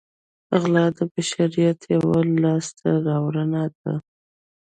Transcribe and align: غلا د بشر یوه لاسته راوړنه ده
غلا 0.61 0.85
د 0.97 0.99
بشر 1.13 1.51
یوه 1.93 2.19
لاسته 2.43 2.89
راوړنه 3.07 3.63
ده 3.79 3.93